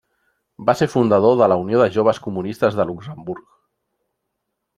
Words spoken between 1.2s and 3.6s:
de la Unió de Joves Comunistes de Luxemburg.